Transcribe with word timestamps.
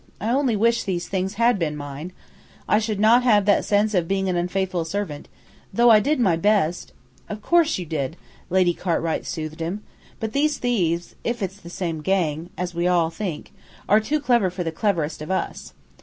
I 0.19 0.31
only 0.31 0.55
wish 0.55 0.83
these 0.83 1.07
things 1.07 1.35
had 1.35 1.59
been 1.59 1.77
mine. 1.77 2.11
I 2.67 2.79
should 2.79 2.99
not 2.99 3.21
have 3.21 3.45
that 3.45 3.63
sense 3.63 3.93
of 3.93 4.07
being 4.07 4.27
an 4.29 4.35
unfaithful 4.35 4.83
servant 4.83 5.27
though 5.71 5.91
I 5.91 5.99
did 5.99 6.19
my 6.19 6.35
best" 6.35 6.91
"Of 7.29 7.43
course 7.43 7.77
you 7.77 7.85
did," 7.85 8.17
Lady 8.49 8.73
Cartwright 8.73 9.27
soothed 9.27 9.59
him. 9.59 9.83
"But 10.19 10.33
these 10.33 10.57
thieves 10.57 11.13
if 11.23 11.43
it's 11.43 11.57
the 11.57 11.69
same 11.69 12.01
gang, 12.01 12.49
as 12.57 12.73
we 12.73 12.87
all 12.87 13.11
think 13.11 13.53
are 13.87 13.99
too 13.99 14.19
clever 14.19 14.49
for 14.49 14.63
the 14.63 14.71
cleverest 14.71 15.21
of 15.21 15.29
us. 15.29 15.75